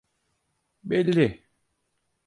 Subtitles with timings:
[0.83, 1.27] Belli.